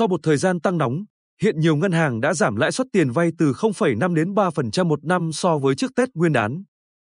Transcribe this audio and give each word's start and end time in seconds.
Sau 0.00 0.08
một 0.08 0.20
thời 0.22 0.36
gian 0.36 0.60
tăng 0.60 0.78
nóng, 0.78 1.04
hiện 1.42 1.60
nhiều 1.60 1.76
ngân 1.76 1.92
hàng 1.92 2.20
đã 2.20 2.34
giảm 2.34 2.56
lãi 2.56 2.72
suất 2.72 2.86
tiền 2.92 3.10
vay 3.10 3.30
từ 3.38 3.52
0,5 3.52 4.14
đến 4.14 4.34
3% 4.34 4.86
một 4.86 5.04
năm 5.04 5.32
so 5.32 5.58
với 5.58 5.74
trước 5.74 5.90
Tết 5.96 6.08
Nguyên 6.14 6.32
đán. 6.32 6.62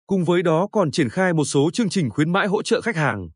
Cùng 0.06 0.24
với 0.24 0.42
đó 0.42 0.68
còn 0.72 0.90
triển 0.90 1.08
khai 1.08 1.32
một 1.32 1.44
số 1.44 1.70
chương 1.72 1.88
trình 1.88 2.10
khuyến 2.10 2.32
mãi 2.32 2.46
hỗ 2.46 2.62
trợ 2.62 2.80
khách 2.80 2.96
hàng. 2.96 3.28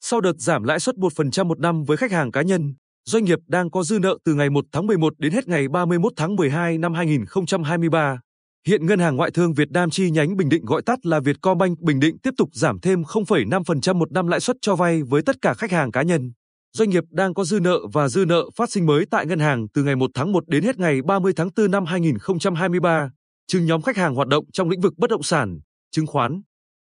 Sau 0.00 0.20
đợt 0.20 0.32
giảm 0.38 0.62
lãi 0.62 0.80
suất 0.80 0.94
1% 0.96 1.46
một 1.46 1.60
năm 1.60 1.84
với 1.84 1.96
khách 1.96 2.12
hàng 2.12 2.32
cá 2.32 2.42
nhân, 2.42 2.74
doanh 3.04 3.24
nghiệp 3.24 3.38
đang 3.46 3.70
có 3.70 3.82
dư 3.82 3.98
nợ 3.98 4.18
từ 4.24 4.34
ngày 4.34 4.50
1 4.50 4.64
tháng 4.72 4.86
11 4.86 5.18
đến 5.18 5.32
hết 5.32 5.48
ngày 5.48 5.68
31 5.68 6.12
tháng 6.16 6.36
12 6.36 6.78
năm 6.78 6.94
2023. 6.94 8.20
Hiện 8.66 8.86
Ngân 8.86 8.98
hàng 8.98 9.16
Ngoại 9.16 9.30
thương 9.30 9.54
Việt 9.54 9.70
Nam 9.70 9.90
chi 9.90 10.10
nhánh 10.10 10.36
Bình 10.36 10.48
Định 10.48 10.64
gọi 10.64 10.82
tắt 10.82 11.06
là 11.06 11.20
Vietcombank 11.20 11.80
Bình 11.80 12.00
Định 12.00 12.18
tiếp 12.18 12.34
tục 12.36 12.48
giảm 12.52 12.80
thêm 12.80 13.02
0,5% 13.02 13.94
một 13.94 14.12
năm 14.12 14.26
lãi 14.26 14.40
suất 14.40 14.56
cho 14.60 14.76
vay 14.76 15.02
với 15.02 15.22
tất 15.22 15.36
cả 15.42 15.54
khách 15.54 15.70
hàng 15.70 15.92
cá 15.92 16.02
nhân. 16.02 16.32
Doanh 16.76 16.90
nghiệp 16.90 17.04
đang 17.10 17.34
có 17.34 17.44
dư 17.44 17.60
nợ 17.60 17.78
và 17.92 18.08
dư 18.08 18.24
nợ 18.24 18.50
phát 18.56 18.70
sinh 18.70 18.86
mới 18.86 19.06
tại 19.10 19.26
ngân 19.26 19.38
hàng 19.38 19.68
từ 19.68 19.82
ngày 19.82 19.96
1 19.96 20.10
tháng 20.14 20.32
1 20.32 20.48
đến 20.48 20.64
hết 20.64 20.78
ngày 20.78 21.02
30 21.02 21.32
tháng 21.36 21.48
4 21.56 21.70
năm 21.70 21.84
2023, 21.84 23.10
trừ 23.46 23.60
nhóm 23.60 23.82
khách 23.82 23.96
hàng 23.96 24.14
hoạt 24.14 24.28
động 24.28 24.44
trong 24.52 24.68
lĩnh 24.68 24.80
vực 24.80 24.92
bất 24.96 25.10
động 25.10 25.22
sản, 25.22 25.60
chứng 25.90 26.06
khoán. 26.06 26.42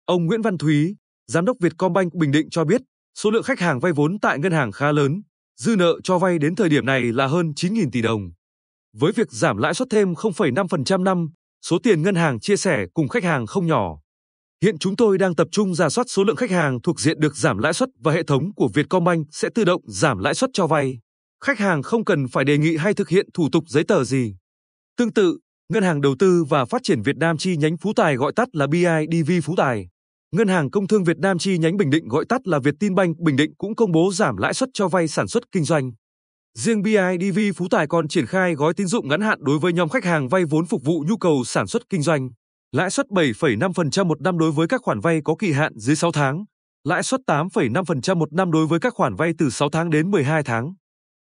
Ông 0.06 0.26
Nguyễn 0.26 0.42
Văn 0.42 0.58
Thúy, 0.58 0.96
Giám 1.28 1.46
đốc 1.46 1.58
Vietcombank 1.60 2.14
Bình 2.14 2.32
Định 2.32 2.50
cho 2.50 2.64
biết, 2.66 2.82
số 3.16 3.32
lượng 3.32 3.44
khách 3.44 3.60
hàng 3.60 3.80
vay 3.80 3.92
vốn 3.92 4.20
tại 4.20 4.40
ngân 4.40 4.52
hàng 4.52 4.72
khá 4.72 4.92
lớn, 4.92 5.22
dư 5.60 5.76
nợ 5.76 5.94
cho 6.04 6.18
vay 6.18 6.40
đến 6.40 6.56
thời 6.56 6.70
điểm 6.70 6.86
này 6.86 7.02
là 7.02 7.28
hơn 7.28 7.54
9.000 7.56 7.90
tỷ 7.92 8.02
đồng. 8.02 8.32
Với 8.98 9.12
việc 9.12 9.32
giảm 9.32 9.58
lãi 9.58 9.74
suất 9.74 9.88
thêm 9.92 10.14
0,5% 10.14 11.04
năm, 11.04 11.30
số 11.62 11.78
tiền 11.84 12.02
ngân 12.02 12.16
hàng 12.16 12.40
chia 12.40 12.58
sẻ 12.58 12.86
cùng 12.94 13.08
khách 13.08 13.24
hàng 13.24 13.46
không 13.46 13.68
nhỏ. 13.68 14.00
Hiện 14.64 14.78
chúng 14.78 14.96
tôi 14.96 15.18
đang 15.18 15.36
tập 15.36 15.48
trung 15.52 15.76
giả 15.76 15.90
soát 15.90 16.04
số 16.08 16.24
lượng 16.24 16.36
khách 16.36 16.52
hàng 16.52 16.82
thuộc 16.82 17.00
diện 17.00 17.20
được 17.20 17.38
giảm 17.38 17.58
lãi 17.58 17.74
suất 17.74 17.90
và 18.00 18.12
hệ 18.12 18.24
thống 18.24 18.54
của 18.56 18.70
Vietcombank 18.74 19.28
sẽ 19.32 19.50
tự 19.56 19.66
động 19.66 19.82
giảm 19.88 20.20
lãi 20.20 20.34
suất 20.34 20.50
cho 20.54 20.68
vay. 20.68 21.00
Khách 21.44 21.60
hàng 21.60 21.82
không 21.82 22.06
cần 22.06 22.28
phải 22.28 22.46
đề 22.46 22.58
nghị 22.58 22.78
hay 22.78 22.94
thực 22.94 23.10
hiện 23.10 23.30
thủ 23.34 23.50
tục 23.52 23.64
giấy 23.68 23.84
tờ 23.88 24.04
gì. 24.04 24.36
Tương 24.98 25.14
tự, 25.14 25.38
Ngân 25.74 25.84
hàng 25.84 26.02
Đầu 26.02 26.16
tư 26.20 26.44
và 26.50 26.66
Phát 26.66 26.84
triển 26.84 27.02
Việt 27.02 27.16
Nam 27.18 27.38
chi 27.38 27.58
nhánh 27.58 27.78
Phú 27.78 27.94
Tài 27.96 28.16
gọi 28.16 28.34
tắt 28.36 28.48
là 28.54 28.68
BIDV 28.68 29.32
Phú 29.44 29.54
Tài. 29.58 29.88
Ngân 30.36 30.48
hàng 30.48 30.70
Công 30.72 30.88
thương 30.88 31.04
Việt 31.04 31.18
Nam 31.18 31.38
chi 31.40 31.58
nhánh 31.58 31.78
Bình 31.78 31.90
Định 31.90 32.08
gọi 32.08 32.26
tắt 32.30 32.48
là 32.48 32.60
Vietinbank 32.60 33.18
Bình 33.18 33.36
Định 33.36 33.52
cũng 33.58 33.76
công 33.76 33.92
bố 33.92 34.12
giảm 34.14 34.38
lãi 34.38 34.54
suất 34.54 34.70
cho 34.74 34.88
vay 34.88 35.08
sản 35.08 35.28
xuất 35.28 35.44
kinh 35.52 35.64
doanh. 35.64 35.92
Riêng 36.58 36.82
BIDV 36.82 37.40
Phú 37.56 37.68
Tài 37.72 37.88
còn 37.88 38.08
triển 38.08 38.26
khai 38.26 38.56
gói 38.56 38.74
tín 38.74 38.88
dụng 38.88 39.08
ngắn 39.08 39.22
hạn 39.22 39.40
đối 39.42 39.60
với 39.60 39.74
nhóm 39.74 39.90
khách 39.90 40.06
hàng 40.06 40.28
vay 40.28 40.46
vốn 40.46 40.66
phục 40.66 40.84
vụ 40.84 41.04
nhu 41.08 41.18
cầu 41.18 41.44
sản 41.46 41.68
xuất 41.68 41.82
kinh 41.90 42.02
doanh. 42.02 42.30
Lãi 42.72 42.90
suất 42.90 43.08
7,5% 43.08 44.06
một 44.06 44.22
năm 44.22 44.38
đối 44.38 44.52
với 44.52 44.68
các 44.68 44.82
khoản 44.82 45.00
vay 45.00 45.22
có 45.24 45.36
kỳ 45.40 45.52
hạn 45.52 45.74
dưới 45.76 45.96
6 45.96 46.12
tháng, 46.12 46.46
lãi 46.84 47.04
suất 47.04 47.22
8,5% 47.28 48.18
một 48.18 48.34
năm 48.34 48.52
đối 48.52 48.68
với 48.68 48.80
các 48.80 48.94
khoản 48.94 49.16
vay 49.16 49.32
từ 49.38 49.50
6 49.50 49.70
tháng 49.70 49.90
đến 49.90 50.12
12 50.12 50.44
tháng. 50.44 50.74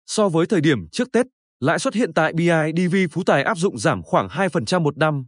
So 0.05 0.29
với 0.29 0.45
thời 0.45 0.61
điểm 0.61 0.77
trước 0.91 1.07
Tết, 1.13 1.25
lãi 1.59 1.79
suất 1.79 1.93
hiện 1.93 2.13
tại 2.13 2.33
BIDV 2.33 2.95
Phú 3.11 3.23
Tài 3.25 3.43
áp 3.43 3.57
dụng 3.57 3.77
giảm 3.77 4.03
khoảng 4.03 4.27
2% 4.27 4.81
một 4.81 4.97
năm. 4.97 5.25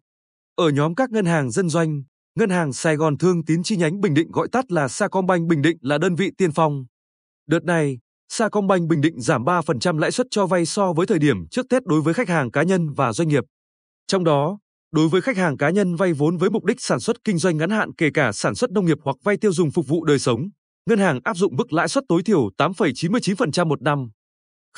Ở 0.56 0.70
nhóm 0.70 0.96
các 0.96 1.10
ngân 1.10 1.26
hàng 1.26 1.52
dân 1.52 1.70
doanh, 1.70 2.04
Ngân 2.36 2.50
hàng 2.50 2.74
Sài 2.74 2.96
Gòn 2.96 3.18
Thương 3.18 3.46
Tín 3.46 3.64
chi 3.64 3.76
nhánh 3.76 4.02
Bình 4.02 4.14
Định 4.14 4.32
gọi 4.32 4.48
tắt 4.52 4.72
là 4.72 4.88
Sacombank 4.88 5.50
Bình 5.50 5.62
Định 5.62 5.78
là 5.82 5.98
đơn 5.98 6.16
vị 6.16 6.32
tiên 6.38 6.52
phong. 6.52 6.86
Đợt 7.48 7.64
này, 7.64 8.00
Sacombank 8.30 8.90
Bình 8.90 9.02
Định 9.02 9.22
giảm 9.22 9.44
3% 9.44 9.98
lãi 9.98 10.12
suất 10.12 10.28
cho 10.32 10.46
vay 10.46 10.66
so 10.66 10.94
với 10.94 11.08
thời 11.08 11.20
điểm 11.20 11.48
trước 11.52 11.66
Tết 11.70 11.86
đối 11.86 12.02
với 12.02 12.14
khách 12.14 12.30
hàng 12.30 12.52
cá 12.52 12.64
nhân 12.64 12.94
và 12.94 13.14
doanh 13.14 13.28
nghiệp. 13.28 13.44
Trong 14.08 14.24
đó, 14.24 14.60
đối 14.92 15.08
với 15.08 15.22
khách 15.22 15.38
hàng 15.38 15.58
cá 15.58 15.70
nhân 15.70 15.96
vay 15.96 16.14
vốn 16.14 16.38
với 16.38 16.50
mục 16.50 16.66
đích 16.66 16.82
sản 16.82 17.00
xuất 17.00 17.24
kinh 17.24 17.38
doanh 17.38 17.58
ngắn 17.58 17.70
hạn 17.70 17.94
kể 17.94 18.10
cả 18.14 18.32
sản 18.32 18.56
xuất 18.56 18.72
nông 18.72 18.86
nghiệp 18.86 18.98
hoặc 19.04 19.16
vay 19.24 19.38
tiêu 19.38 19.54
dùng 19.54 19.72
phục 19.72 19.88
vụ 19.88 20.06
đời 20.06 20.20
sống, 20.20 20.50
ngân 20.90 21.00
hàng 21.00 21.20
áp 21.24 21.38
dụng 21.38 21.56
mức 21.56 21.74
lãi 21.74 21.88
suất 21.88 22.04
tối 22.08 22.22
thiểu 22.24 22.50
8,99% 22.58 23.68
một 23.68 23.82
năm. 23.82 24.10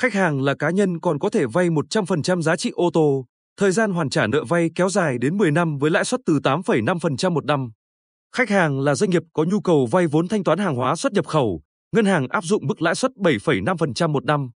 Khách 0.00 0.12
hàng 0.12 0.42
là 0.42 0.54
cá 0.58 0.70
nhân 0.70 1.00
còn 1.00 1.18
có 1.18 1.30
thể 1.30 1.46
vay 1.46 1.70
100% 1.70 2.42
giá 2.42 2.56
trị 2.56 2.70
ô 2.74 2.90
tô, 2.92 3.26
thời 3.56 3.72
gian 3.72 3.90
hoàn 3.90 4.10
trả 4.10 4.26
nợ 4.26 4.44
vay 4.44 4.70
kéo 4.74 4.88
dài 4.88 5.18
đến 5.18 5.36
10 5.36 5.50
năm 5.50 5.78
với 5.78 5.90
lãi 5.90 6.04
suất 6.04 6.20
từ 6.26 6.38
8,5% 6.42 7.30
một 7.32 7.44
năm. 7.44 7.70
Khách 8.36 8.50
hàng 8.50 8.80
là 8.80 8.94
doanh 8.94 9.10
nghiệp 9.10 9.22
có 9.32 9.44
nhu 9.44 9.60
cầu 9.60 9.86
vay 9.86 10.06
vốn 10.06 10.28
thanh 10.28 10.44
toán 10.44 10.58
hàng 10.58 10.74
hóa 10.74 10.96
xuất 10.96 11.12
nhập 11.12 11.26
khẩu, 11.26 11.62
ngân 11.92 12.04
hàng 12.04 12.28
áp 12.28 12.44
dụng 12.44 12.66
mức 12.66 12.82
lãi 12.82 12.94
suất 12.94 13.10
7,5% 13.16 14.08
một 14.08 14.24
năm. 14.24 14.50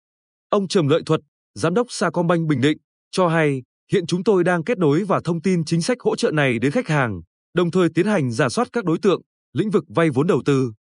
Ông 0.49 0.69
Trầm 0.69 0.89
Lợi 0.89 1.03
Thuật, 1.07 1.21
giám 1.55 1.75
đốc 1.75 1.87
Sacombank 1.91 2.49
Bình 2.49 2.61
Định, 2.61 2.79
cho 3.11 3.29
hay 3.29 3.63
hiện 3.95 4.07
chúng 4.07 4.25
tôi 4.25 4.45
đang 4.45 4.65
kết 4.65 4.79
nối 4.79 5.05
và 5.05 5.21
thông 5.25 5.43
tin 5.43 5.65
chính 5.65 5.83
sách 5.83 6.01
hỗ 6.01 6.17
trợ 6.17 6.31
này 6.31 6.59
đến 6.59 6.73
khách 6.73 6.89
hàng, 6.89 7.21
đồng 7.55 7.71
thời 7.71 7.89
tiến 7.95 8.07
hành 8.07 8.31
giả 8.31 8.49
soát 8.49 8.69
các 8.73 8.85
đối 8.85 8.99
tượng, 9.03 9.23
lĩnh 9.53 9.71
vực 9.71 9.85
vay 9.89 10.11
vốn 10.11 10.27
đầu 10.27 10.43
tư. 10.45 10.73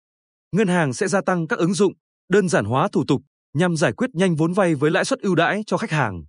Ngân 0.55 0.67
hàng 0.67 0.93
sẽ 0.93 1.07
gia 1.07 1.21
tăng 1.21 1.47
các 1.47 1.59
ứng 1.59 1.73
dụng, 1.73 1.93
đơn 2.29 2.49
giản 2.49 2.65
hóa 2.65 2.87
thủ 2.91 3.03
tục 3.07 3.21
nhằm 3.53 3.75
giải 3.75 3.93
quyết 3.93 4.09
nhanh 4.13 4.35
vốn 4.35 4.53
vay 4.53 4.75
với 4.75 4.91
lãi 4.91 5.05
suất 5.05 5.19
ưu 5.19 5.35
đãi 5.35 5.61
cho 5.67 5.77
khách 5.77 5.91
hàng. 5.91 6.23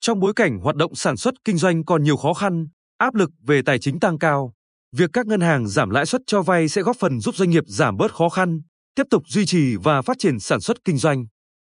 Trong 0.00 0.20
bối 0.20 0.32
cảnh 0.36 0.58
hoạt 0.58 0.76
động 0.76 0.94
sản 0.94 1.16
xuất 1.16 1.34
kinh 1.44 1.56
doanh 1.56 1.84
còn 1.84 2.02
nhiều 2.02 2.16
khó 2.16 2.34
khăn, 2.34 2.66
áp 2.98 3.14
lực 3.14 3.30
về 3.46 3.62
tài 3.66 3.78
chính 3.78 4.00
tăng 4.00 4.18
cao, 4.18 4.52
việc 4.96 5.10
các 5.12 5.26
ngân 5.26 5.40
hàng 5.40 5.68
giảm 5.68 5.90
lãi 5.90 6.06
suất 6.06 6.20
cho 6.26 6.42
vay 6.42 6.68
sẽ 6.68 6.82
góp 6.82 6.96
phần 7.00 7.20
giúp 7.20 7.34
doanh 7.36 7.50
nghiệp 7.50 7.64
giảm 7.66 7.96
bớt 7.96 8.14
khó 8.14 8.28
khăn, 8.28 8.60
tiếp 8.94 9.04
tục 9.10 9.22
duy 9.26 9.46
trì 9.46 9.76
và 9.76 10.02
phát 10.02 10.16
triển 10.18 10.40
sản 10.40 10.60
xuất 10.60 10.76
kinh 10.84 10.96
doanh. 10.96 11.26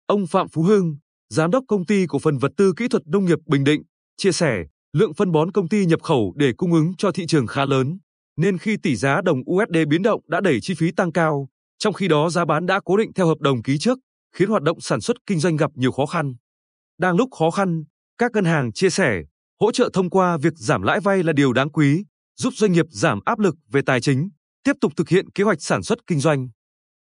Ông 0.06 0.26
Phạm 0.26 0.48
Phú 0.48 0.62
Hưng, 0.62 0.96
giám 1.30 1.50
đốc 1.50 1.64
công 1.68 1.86
ty 1.86 2.06
cổ 2.08 2.18
phần 2.18 2.38
vật 2.38 2.52
tư 2.56 2.72
kỹ 2.76 2.88
thuật 2.88 3.02
nông 3.06 3.24
nghiệp 3.24 3.38
Bình 3.46 3.64
Định, 3.64 3.82
chia 4.22 4.32
sẻ, 4.32 4.64
lượng 4.92 5.14
phân 5.14 5.32
bón 5.32 5.52
công 5.52 5.68
ty 5.68 5.86
nhập 5.86 6.02
khẩu 6.02 6.34
để 6.36 6.52
cung 6.56 6.72
ứng 6.72 6.92
cho 6.98 7.12
thị 7.12 7.26
trường 7.26 7.46
khá 7.46 7.64
lớn, 7.64 7.98
nên 8.36 8.58
khi 8.58 8.76
tỷ 8.76 8.96
giá 8.96 9.20
đồng 9.20 9.38
USD 9.50 9.76
biến 9.88 10.02
động 10.02 10.20
đã 10.28 10.40
đẩy 10.40 10.60
chi 10.60 10.74
phí 10.74 10.92
tăng 10.92 11.12
cao, 11.12 11.48
trong 11.78 11.94
khi 11.94 12.08
đó 12.08 12.30
giá 12.30 12.44
bán 12.44 12.66
đã 12.66 12.80
cố 12.84 12.96
định 12.96 13.12
theo 13.12 13.26
hợp 13.26 13.40
đồng 13.40 13.62
ký 13.62 13.78
trước, 13.78 13.98
khiến 14.36 14.48
hoạt 14.48 14.62
động 14.62 14.80
sản 14.80 15.00
xuất 15.00 15.16
kinh 15.26 15.38
doanh 15.38 15.56
gặp 15.56 15.70
nhiều 15.74 15.92
khó 15.92 16.06
khăn. 16.06 16.34
Đang 16.98 17.16
lúc 17.16 17.28
khó 17.38 17.50
khăn, 17.50 17.84
các 18.18 18.32
ngân 18.32 18.44
hàng 18.44 18.72
chia 18.72 18.90
sẻ, 18.90 19.22
hỗ 19.60 19.72
trợ 19.72 19.90
thông 19.92 20.10
qua 20.10 20.38
việc 20.42 20.52
giảm 20.56 20.82
lãi 20.82 21.00
vay 21.00 21.22
là 21.22 21.32
điều 21.32 21.52
đáng 21.52 21.70
quý, 21.70 22.04
giúp 22.36 22.52
doanh 22.56 22.72
nghiệp 22.72 22.86
giảm 22.90 23.20
áp 23.24 23.38
lực 23.38 23.54
về 23.72 23.82
tài 23.86 24.00
chính, 24.00 24.28
tiếp 24.64 24.76
tục 24.80 24.92
thực 24.96 25.08
hiện 25.08 25.30
kế 25.30 25.44
hoạch 25.44 25.62
sản 25.62 25.82
xuất 25.82 25.98
kinh 26.06 26.20
doanh. 26.20 26.48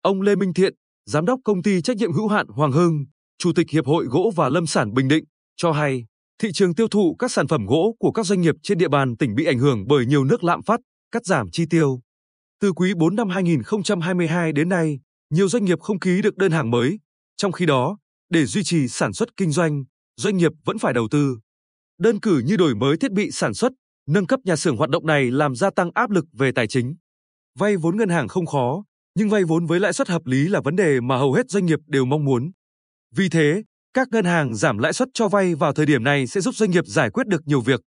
Ông 0.02 0.22
Lê 0.22 0.36
Minh 0.36 0.54
Thiện, 0.54 0.74
giám 1.06 1.26
đốc 1.26 1.40
công 1.44 1.62
ty 1.62 1.80
trách 1.82 1.96
nhiệm 1.96 2.12
hữu 2.12 2.28
hạn 2.28 2.46
Hoàng 2.48 2.72
Hưng, 2.72 3.04
chủ 3.38 3.52
tịch 3.52 3.70
Hiệp 3.70 3.86
hội 3.86 4.04
gỗ 4.04 4.32
và 4.36 4.48
lâm 4.48 4.66
sản 4.66 4.94
Bình 4.94 5.08
Định, 5.08 5.24
cho 5.56 5.72
hay, 5.72 6.04
thị 6.38 6.48
trường 6.52 6.74
tiêu 6.74 6.88
thụ 6.88 7.16
các 7.18 7.30
sản 7.30 7.48
phẩm 7.48 7.66
gỗ 7.66 7.96
của 7.98 8.12
các 8.12 8.26
doanh 8.26 8.40
nghiệp 8.40 8.54
trên 8.62 8.78
địa 8.78 8.88
bàn 8.88 9.16
tỉnh 9.16 9.34
bị 9.34 9.44
ảnh 9.44 9.58
hưởng 9.58 9.84
bởi 9.88 10.06
nhiều 10.06 10.24
nước 10.24 10.44
lạm 10.44 10.62
phát, 10.62 10.80
cắt 11.12 11.26
giảm 11.26 11.50
chi 11.50 11.64
tiêu. 11.70 12.00
Từ 12.60 12.72
quý 12.72 12.94
4 12.94 13.16
năm 13.16 13.28
2022 13.28 14.52
đến 14.52 14.68
nay, 14.68 14.98
nhiều 15.30 15.48
doanh 15.48 15.64
nghiệp 15.64 15.80
không 15.80 15.98
ký 15.98 16.22
được 16.22 16.36
đơn 16.36 16.52
hàng 16.52 16.70
mới, 16.70 16.98
trong 17.36 17.52
khi 17.52 17.66
đó, 17.66 17.98
để 18.30 18.46
duy 18.46 18.62
trì 18.64 18.88
sản 18.88 19.12
xuất 19.12 19.36
kinh 19.36 19.50
doanh, 19.50 19.84
doanh 20.16 20.36
nghiệp 20.36 20.52
vẫn 20.64 20.78
phải 20.78 20.92
đầu 20.92 21.08
tư. 21.10 21.38
Đơn 21.98 22.20
cử 22.20 22.42
như 22.46 22.56
đổi 22.56 22.74
mới 22.74 22.96
thiết 22.96 23.12
bị 23.12 23.30
sản 23.30 23.54
xuất, 23.54 23.72
nâng 24.08 24.26
cấp 24.26 24.40
nhà 24.44 24.56
xưởng 24.56 24.76
hoạt 24.76 24.90
động 24.90 25.06
này 25.06 25.30
làm 25.30 25.54
gia 25.54 25.70
tăng 25.70 25.90
áp 25.94 26.10
lực 26.10 26.24
về 26.32 26.52
tài 26.52 26.66
chính. 26.66 26.94
Vay 27.58 27.76
vốn 27.76 27.96
ngân 27.96 28.08
hàng 28.08 28.28
không 28.28 28.46
khó, 28.46 28.84
nhưng 29.14 29.30
vay 29.30 29.44
vốn 29.44 29.66
với 29.66 29.80
lãi 29.80 29.92
suất 29.92 30.08
hợp 30.08 30.26
lý 30.26 30.48
là 30.48 30.60
vấn 30.60 30.76
đề 30.76 31.00
mà 31.00 31.16
hầu 31.16 31.32
hết 31.32 31.50
doanh 31.50 31.66
nghiệp 31.66 31.78
đều 31.86 32.04
mong 32.04 32.24
muốn. 32.24 32.50
Vì 33.14 33.28
thế, 33.28 33.62
các 33.96 34.08
ngân 34.12 34.24
hàng 34.24 34.54
giảm 34.54 34.78
lãi 34.78 34.92
suất 34.92 35.08
cho 35.14 35.28
vay 35.28 35.54
vào 35.54 35.72
thời 35.72 35.86
điểm 35.86 36.04
này 36.04 36.26
sẽ 36.26 36.40
giúp 36.40 36.54
doanh 36.54 36.70
nghiệp 36.70 36.84
giải 36.86 37.10
quyết 37.10 37.26
được 37.26 37.42
nhiều 37.46 37.60
việc. 37.60 37.80